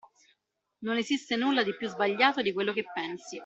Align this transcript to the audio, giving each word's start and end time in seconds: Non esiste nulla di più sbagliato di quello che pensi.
Non 0.81 0.97
esiste 0.97 1.35
nulla 1.35 1.61
di 1.61 1.75
più 1.77 1.87
sbagliato 1.87 2.41
di 2.41 2.53
quello 2.53 2.73
che 2.73 2.85
pensi. 2.91 3.39